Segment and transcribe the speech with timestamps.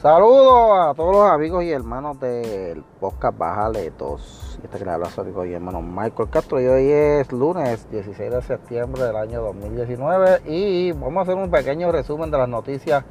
[0.00, 4.58] Saludos a todos los amigos y hermanos del podcast Bajaletos.
[4.64, 6.58] Este que le habla su amigo y hermano Michael Castro.
[6.58, 10.40] Y hoy es lunes 16 de septiembre del año 2019.
[10.46, 13.04] Y vamos a hacer un pequeño resumen de las noticias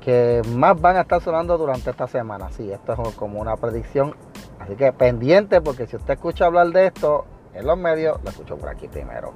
[0.00, 2.50] que más van a estar sonando durante esta semana.
[2.50, 4.16] Sí, esto es como una predicción.
[4.58, 7.24] Así que pendiente, porque si usted escucha hablar de esto
[7.54, 9.32] en los medios, lo escucho por aquí primero.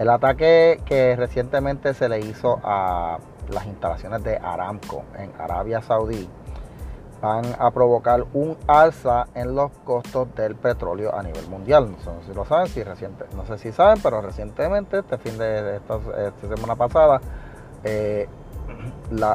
[0.00, 3.18] El ataque que recientemente se le hizo a
[3.50, 6.26] las instalaciones de Aramco en Arabia Saudí
[7.20, 11.90] van a provocar un alza en los costos del petróleo a nivel mundial.
[11.92, 15.36] No sé si lo saben, si reciente, no sé si saben, pero recientemente, este fin
[15.36, 16.00] de, esta,
[16.56, 17.20] semana pasada,
[17.84, 18.26] eh,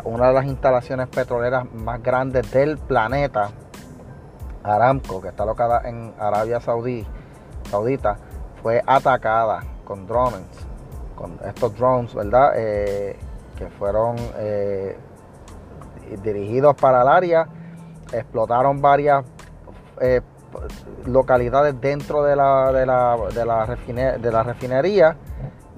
[0.05, 3.51] una de las instalaciones petroleras más grandes del planeta,
[4.63, 7.05] Aramco, que está alocada en Arabia Saudí,
[7.69, 8.17] Saudita,
[8.63, 10.41] fue atacada con drones,
[11.15, 12.53] con estos drones, ¿verdad?
[12.55, 13.17] Eh,
[13.57, 14.97] que fueron eh,
[16.21, 17.47] dirigidos para el área,
[18.11, 19.23] explotaron varias
[20.01, 20.21] eh,
[21.05, 25.15] localidades dentro de la, de la, de la, de la refinería,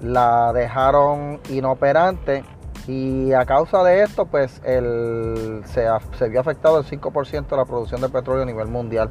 [0.00, 2.44] la dejaron inoperante
[2.88, 5.82] y a causa de esto, pues el, se,
[6.30, 9.10] vio afectado el 5% de la producción de petróleo a nivel mundial.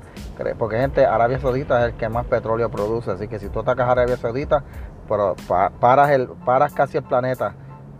[0.57, 3.11] Porque gente, Arabia Saudita es el que más petróleo produce.
[3.11, 4.63] Así que si tú atacas a Arabia Saudita,
[5.07, 5.35] pero
[5.79, 7.53] paras, el, paras casi el planeta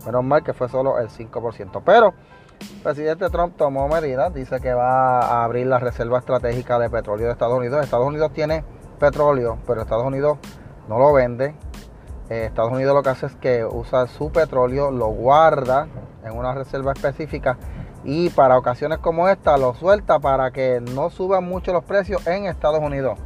[0.04, 1.82] Menos mal que fue solo el 5%.
[1.84, 2.14] Pero
[2.60, 7.26] el presidente Trump tomó medidas, dice que va a abrir la reserva estratégica de petróleo
[7.26, 7.84] de Estados Unidos.
[7.84, 8.64] Estados Unidos tiene
[8.98, 10.38] petróleo, pero Estados Unidos
[10.88, 11.54] no lo vende.
[12.30, 15.88] Eh, Estados Unidos lo que hace es que usa su petróleo, lo guarda
[16.24, 17.56] en una reserva específica
[18.04, 22.46] y para ocasiones como esta lo suelta para que no suban mucho los precios en
[22.46, 23.18] Estados Unidos.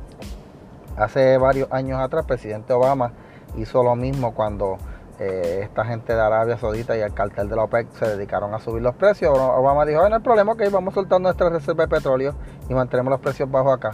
[0.96, 3.12] Hace varios años atrás, el presidente Obama
[3.56, 4.78] hizo lo mismo cuando
[5.18, 8.58] eh, esta gente de Arabia Saudita y el cartel de la OPEC se dedicaron a
[8.58, 9.36] subir los precios.
[9.36, 12.34] Obama dijo, no hay problema, que vamos soltando nuestra reserva de petróleo
[12.68, 13.92] y mantenemos los precios bajos acá.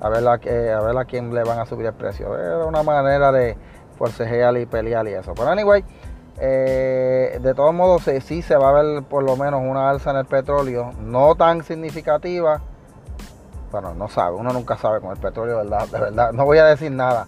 [0.00, 2.36] A ver a quién le van a subir el precio.
[2.38, 3.56] Era una manera de
[4.00, 5.34] forcejear y pelear y eso.
[5.34, 5.84] Pero anyway,
[6.40, 10.16] eh, de todos modos sí, se va a ver por lo menos una alza en
[10.16, 12.62] el petróleo, no tan significativa.
[13.70, 15.86] Bueno, no sabe, uno nunca sabe con el petróleo, ¿verdad?
[15.88, 17.26] De verdad, no voy a decir nada.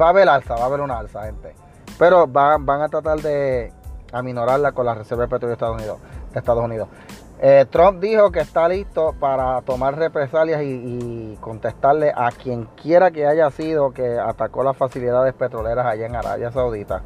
[0.00, 1.54] va a haber alza, va a haber una alza, gente.
[1.98, 3.72] Pero van, a tratar de
[4.10, 5.98] aminorarla con la Reserva de Petróleo de Estados Unidos.
[6.32, 6.88] De Estados Unidos.
[7.38, 13.26] Eh, Trump dijo que está listo para tomar represalias y, contestarle a quien quiera que
[13.26, 17.02] haya sido que atacó las facilidades petroleras allá en Arabia Saudita.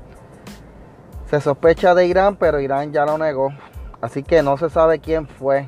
[1.26, 3.50] Se sospecha de Irán, pero Irán ya lo negó.
[4.00, 5.66] Así que no se sabe quién fue.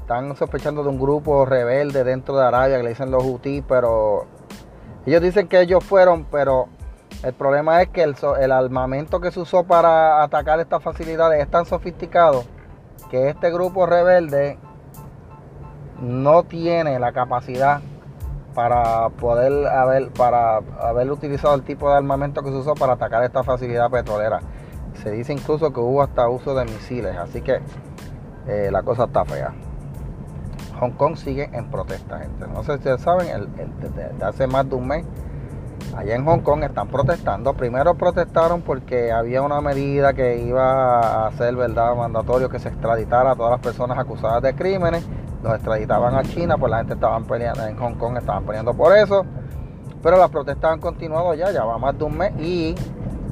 [0.00, 4.26] Están sospechando de un grupo rebelde dentro de Arabia que le dicen los Houthis, pero
[5.04, 6.68] ellos dicen que ellos fueron, pero
[7.22, 11.66] el problema es que el, armamento que se usó para atacar estas facilidades es tan
[11.66, 12.44] sofisticado
[13.10, 14.58] que este grupo rebelde
[16.00, 17.80] no tiene la capacidad
[18.54, 23.22] para poder haber, para haber utilizado el tipo de armamento que se usó para atacar
[23.24, 24.40] esta facilidad petrolera.
[25.02, 27.60] Se dice incluso que hubo hasta uso de misiles, así que
[28.46, 29.52] eh, la cosa está fea.
[30.80, 32.46] Hong Kong sigue en protesta, gente.
[32.48, 33.26] No sé si ustedes saben,
[33.80, 35.04] desde hace más de un mes
[35.96, 37.54] allá en Hong Kong están protestando.
[37.54, 43.32] Primero protestaron porque había una medida que iba a ser verdad mandatorio que se extraditara
[43.32, 45.06] a todas las personas acusadas de crímenes.
[45.42, 48.96] Los extraditaban a China, pues la gente estaban peleando en Hong Kong, estaban peleando por
[48.96, 49.24] eso.
[50.02, 52.74] Pero las protestas han continuado ya, ya va más de un mes y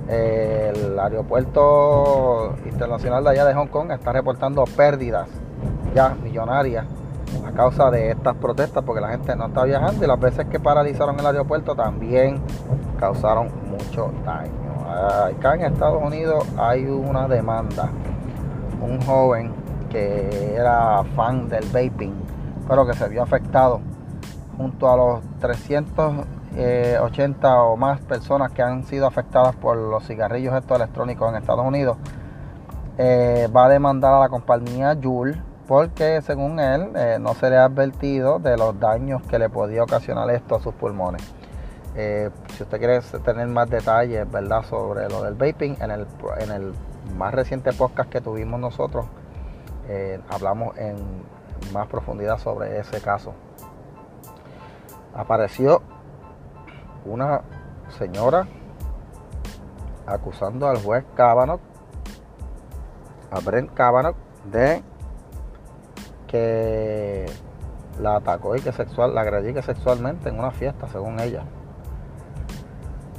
[0.08, 5.28] eh, el aeropuerto internacional de allá de Hong Kong está reportando pérdidas
[5.94, 6.86] ya millonarias
[7.46, 10.60] a causa de estas protestas porque la gente no está viajando y las veces que
[10.60, 12.40] paralizaron el aeropuerto también
[12.98, 14.68] causaron mucho daño.
[14.88, 17.90] Acá en Estados Unidos hay una demanda.
[18.80, 19.52] Un joven
[19.90, 22.14] que era fan del vaping,
[22.68, 23.80] pero que se vio afectado
[24.56, 30.76] junto a los 380 o más personas que han sido afectadas por los cigarrillos estos
[30.76, 31.96] electrónicos en Estados Unidos.
[32.98, 37.58] Eh, va a demandar a la compañía Juul porque según él eh, no se le
[37.58, 41.22] ha advertido de los daños que le podía ocasionar esto a sus pulmones.
[41.94, 44.62] Eh, si usted quiere tener más detalles ¿verdad?
[44.62, 46.06] sobre lo del vaping, en el,
[46.38, 46.72] en el
[47.18, 49.04] más reciente podcast que tuvimos nosotros,
[49.88, 50.96] eh, hablamos en
[51.74, 53.34] más profundidad sobre ese caso.
[55.14, 55.82] Apareció
[57.04, 57.42] una
[57.98, 58.46] señora
[60.06, 61.60] acusando al juez Kavanaugh,
[63.30, 64.16] a Brent Kavanaugh,
[64.50, 64.82] de
[66.28, 67.26] que
[68.00, 71.42] la atacó y que sexual, la agredió sexualmente en una fiesta, según ella.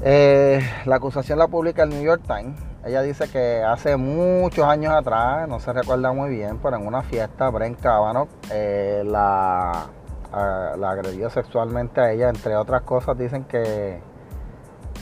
[0.02, 4.94] Eh, la acusación la publica el New York Times ella dice que hace muchos años
[4.94, 9.88] atrás, no se recuerda muy bien, pero en una fiesta, Brent Kavanaugh eh, la,
[10.32, 14.02] la agredió sexualmente a ella, entre otras cosas dicen que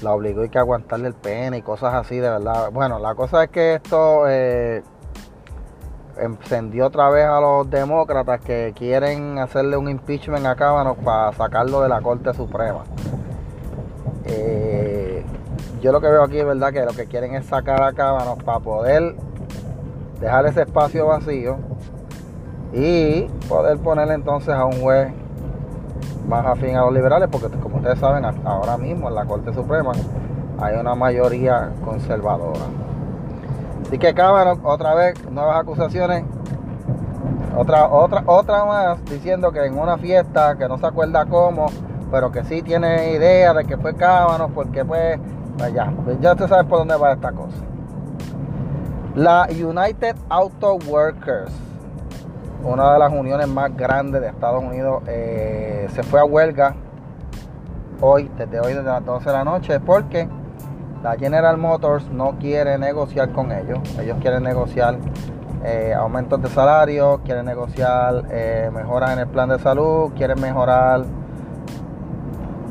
[0.01, 2.71] la obligó y que aguantarle el pene y cosas así, de verdad.
[2.71, 4.81] Bueno, la cosa es que esto eh,
[6.19, 11.81] encendió otra vez a los demócratas que quieren hacerle un impeachment a Kavanaugh para sacarlo
[11.81, 12.83] de la Corte Suprema.
[14.25, 15.23] Eh,
[15.81, 18.43] yo lo que veo aquí es verdad que lo que quieren es sacar a Kavanaugh
[18.43, 19.15] para poder
[20.19, 21.57] dejar ese espacio vacío
[22.73, 25.11] y poder ponerle entonces a un juez
[26.27, 29.93] más afín a los liberales, porque como ustedes saben, ahora mismo en la Corte Suprema
[30.59, 32.65] hay una mayoría conservadora.
[33.87, 36.23] Así que Cámara, otra vez, nuevas acusaciones.
[37.55, 41.67] Otra, otra, otra más diciendo que en una fiesta que no se acuerda cómo,
[42.11, 45.19] pero que sí tiene idea de que fue Cámara, porque pues,
[45.57, 47.57] pues ya, pues ya usted sabe por dónde va esta cosa.
[49.15, 51.51] La United Auto Workers
[52.63, 56.75] una de las uniones más grandes de Estados Unidos, eh, se fue a huelga
[58.01, 60.27] hoy, desde hoy, desde las 12 de la noche, porque
[61.03, 63.79] la General Motors no quiere negociar con ellos.
[63.99, 64.97] Ellos quieren negociar
[65.63, 71.05] eh, aumentos de salario, quieren negociar eh, mejoras en el plan de salud, quieren mejorar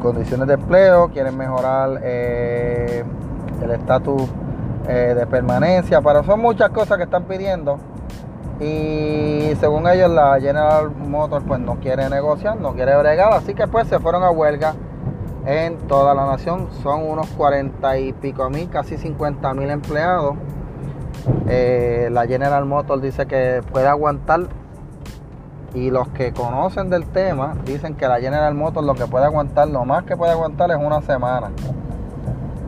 [0.02, 4.22] condiciones de empleo, quieren mejorar el estatus
[4.86, 7.78] de permanencia, pero son muchas cosas que están pidiendo.
[8.60, 13.66] Y según ellos, la General Motors pues no quiere negociar, no quiere bregar, así que
[13.66, 14.74] pues se fueron a huelga
[15.46, 16.68] en toda la nación.
[16.82, 20.34] Son unos 40 y pico mil, casi 50 mil empleados.
[21.48, 24.48] Eh, la General Motors dice que puede aguantar
[25.74, 29.68] y los que conocen del tema dicen que la General Motors lo que puede aguantar,
[29.68, 31.50] lo más que puede aguantar es una semana.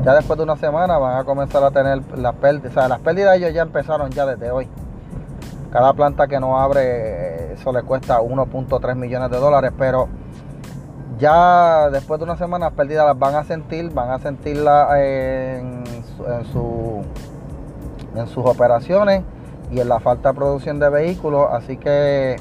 [0.04, 3.00] Ya después de una semana van a comenzar a tener las pérdidas, o sea, las
[3.00, 4.68] pérdidas ellos ya empezaron ya desde hoy.
[5.72, 10.08] Cada planta que no abre, eso le cuesta 1.3 millones de dólares, pero
[11.18, 15.84] ya después de una semana pérdidas las van a sentir, van a sentirla en,
[16.52, 17.02] su,
[18.14, 19.22] en sus operaciones
[19.70, 21.48] y en la falta de producción de vehículos.
[21.52, 22.36] Así que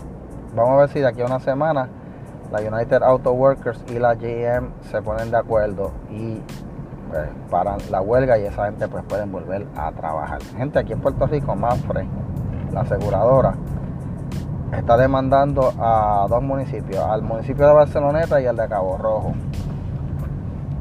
[0.56, 1.90] vamos a ver si de aquí a una semana
[2.52, 6.42] la United Auto Workers y la GM se ponen de acuerdo y
[7.10, 10.42] pues, paran la huelga y esa gente pues pueden volver a trabajar.
[10.56, 11.56] Gente aquí en Puerto Rico,
[11.88, 12.12] fresco
[12.72, 13.56] la aseguradora,
[14.74, 19.34] está demandando a dos municipios, al municipio de Barceloneta y al de Cabo Rojo.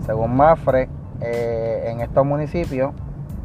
[0.05, 0.89] Según Mafre,
[1.21, 2.93] eh, en estos municipios,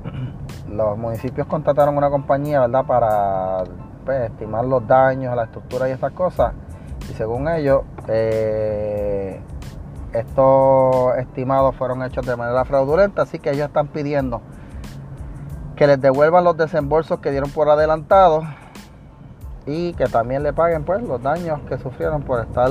[0.69, 3.63] los municipios contrataron una compañía, ¿verdad?, para
[4.05, 6.53] pues, estimar los daños a la estructura y estas cosas.
[7.09, 9.39] Y según ellos, eh,
[10.13, 14.41] estos estimados fueron hechos de manera fraudulenta, así que ellos están pidiendo
[15.75, 18.43] que les devuelvan los desembolsos que dieron por adelantado
[19.66, 22.69] y que también le paguen pues los daños que sufrieron por estar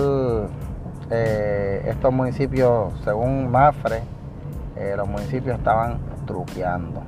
[1.10, 4.02] eh, estos municipios, según Mafre,
[4.76, 7.02] eh, los municipios estaban truqueando.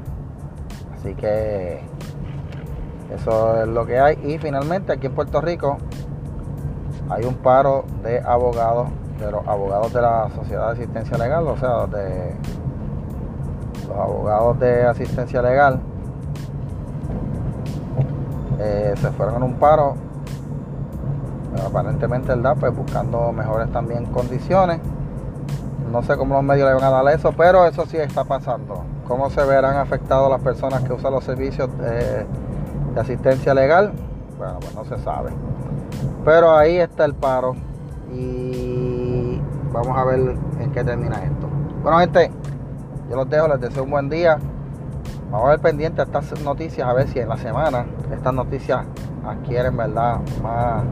[0.94, 1.81] Así que
[3.12, 4.19] eso es lo que hay.
[4.25, 5.79] Y finalmente aquí en Puerto Rico
[7.11, 8.88] hay un paro de abogados,
[9.19, 12.34] de los abogados de la Sociedad de Asistencia Legal, o sea, de
[13.89, 15.81] los abogados de asistencia legal
[18.62, 19.96] eh, se fueron en un paro,
[21.66, 22.56] aparentemente, ¿verdad?
[22.58, 24.78] Pues buscando mejores también condiciones.
[25.90, 28.84] No sé cómo los medios le van a dar eso, pero eso sí está pasando.
[29.06, 32.24] ¿Cómo se verán afectados las personas que usan los servicios de,
[32.98, 33.92] asistencia legal?
[34.38, 35.31] Bueno, pues no se sabe.
[36.24, 37.56] Pero ahí está el paro
[38.12, 39.40] y
[39.72, 41.48] vamos a ver en qué termina esto.
[41.82, 42.31] Bueno, gente,
[43.10, 44.38] yo los dejo, les deseo un buen día.
[45.32, 48.84] Vamos a ver pendiente a estas noticias, a ver si en la semana estas noticias
[49.27, 50.82] adquieren verdad más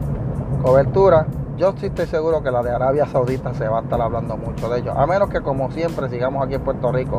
[0.63, 1.27] cobertura.
[1.57, 4.67] Yo sí estoy seguro que la de Arabia Saudita se va a estar hablando mucho
[4.67, 4.97] de ello.
[4.97, 7.17] A menos que como siempre sigamos aquí en Puerto Rico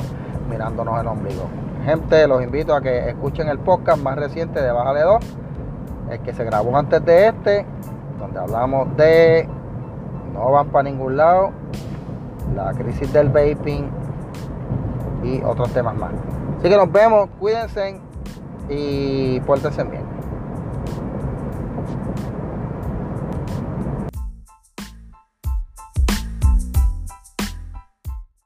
[0.50, 1.44] mirándonos el ombligo.
[1.84, 5.24] Gente, los invito a que escuchen el podcast más reciente de Bájale 2.
[6.10, 7.64] El que se grabó antes de este.
[8.18, 9.48] Donde hablamos de
[10.34, 11.52] no van para ningún lado.
[12.56, 13.88] La crisis del vaping.
[15.22, 16.10] Y otros temas más.
[16.62, 17.98] Así que nos vemos, cuídense
[18.68, 20.01] y pórtense bien.